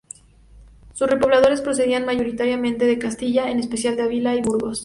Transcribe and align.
Sus 0.95 1.07
repobladores 1.07 1.61
procedían 1.61 2.05
mayoritariamente 2.07 2.87
de 2.87 2.97
Castilla, 2.97 3.51
en 3.51 3.59
especial 3.59 3.95
de 3.97 4.01
Avila 4.01 4.33
y 4.35 4.41
Burgos. 4.41 4.79